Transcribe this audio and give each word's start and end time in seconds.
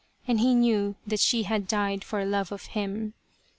And 0.27 0.39
he 0.39 0.55
knew 0.55 0.95
that 1.05 1.19
she 1.19 1.43
had 1.43 1.67
died 1.67 2.03
for 2.03 2.25
love 2.25 2.51
of 2.51 2.63
him. 2.65 3.13